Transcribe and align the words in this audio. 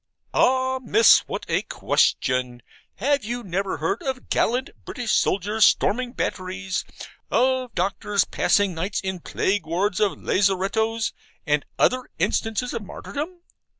Ah, 0.33 0.79
Miss, 0.81 1.19
what 1.27 1.45
a 1.47 1.61
question! 1.61 2.63
Have 2.95 3.23
you 3.23 3.43
never 3.43 3.77
heard 3.77 4.01
of 4.01 4.29
gallant 4.29 4.71
British 4.83 5.11
soldiers 5.11 5.63
storming 5.63 6.13
batteries, 6.13 6.83
of 7.29 7.71
doctors 7.75 8.25
passing 8.25 8.73
nights 8.73 8.99
in 9.01 9.19
plague 9.19 9.67
wards 9.67 9.99
of 9.99 10.13
lazarettos, 10.19 11.13
and 11.45 11.65
other 11.77 12.09
instances 12.17 12.73
of 12.73 12.81
martyrdom? 12.81 13.43